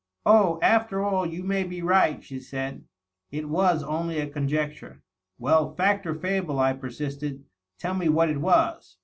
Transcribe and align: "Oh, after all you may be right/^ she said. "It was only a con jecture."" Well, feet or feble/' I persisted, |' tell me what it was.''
"Oh, 0.25 0.57
after 0.63 1.03
all 1.03 1.27
you 1.27 1.43
may 1.43 1.63
be 1.63 1.79
right/^ 1.83 2.23
she 2.23 2.39
said. 2.39 2.85
"It 3.29 3.49
was 3.49 3.83
only 3.83 4.17
a 4.19 4.25
con 4.27 4.49
jecture."" 4.49 5.01
Well, 5.37 5.75
feet 5.75 6.07
or 6.07 6.15
feble/' 6.15 6.57
I 6.57 6.73
persisted, 6.73 7.45
|' 7.61 7.77
tell 7.77 7.93
me 7.93 8.09
what 8.09 8.29
it 8.31 8.41
was.'' 8.41 8.97